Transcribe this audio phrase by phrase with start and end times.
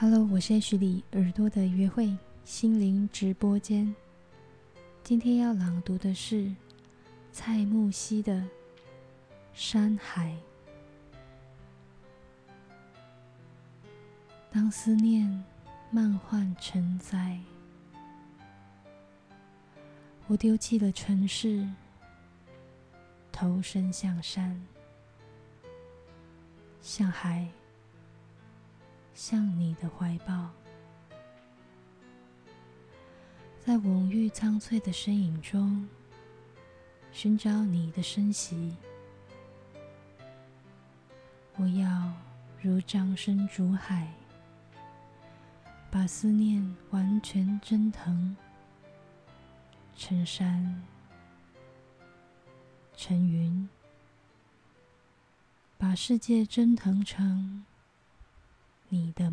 [0.00, 3.92] Hello，我是 H 里耳朵的约会心灵直播间。
[5.02, 6.54] 今天要朗读的是
[7.32, 8.34] 蔡木熙的
[9.52, 10.36] 《山海》。
[14.52, 15.44] 当思念
[15.90, 17.36] 漫幻成灾，
[20.28, 21.68] 我丢弃了尘世，
[23.32, 24.64] 投身向山，
[26.80, 27.48] 向海。
[29.18, 30.48] 向你的怀抱，
[33.58, 35.88] 在蓊郁苍翠的身影中，
[37.10, 38.76] 寻找你的身息。
[41.56, 42.12] 我要
[42.62, 44.06] 如掌声竹海，
[45.90, 48.36] 把思念完全蒸腾，
[49.96, 50.80] 成山，
[52.96, 53.68] 成云，
[55.76, 57.64] 把世界蒸腾成。
[58.98, 59.30] 你的